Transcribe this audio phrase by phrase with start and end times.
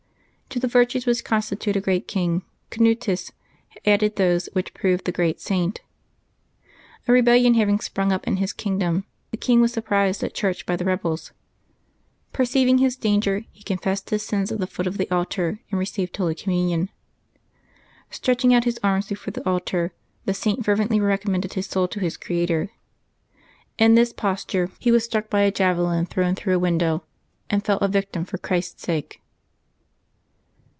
[0.53, 3.31] To the virtues which constitute a great king, Canutus
[3.85, 5.79] added those which prove the great saint.
[7.07, 10.65] A rebellion having sprung up in his king dom, the king was surprised at church
[10.65, 11.31] by the rebels.
[12.33, 15.79] Per ceiving his danger, he confessed his sins at the foot of the altar, and
[15.79, 16.89] received Holy Communion.
[18.09, 19.93] Stretching out his arms before the altar,
[20.25, 22.71] the Saint fervently recommended his soul to his Creator;
[23.79, 25.93] in this posture he was struck by a 42 LIVES OF THE SAINTS [Januaby 20
[25.93, 27.03] javelin thrown through a window,
[27.49, 29.19] and fell a victim for Christ's sake.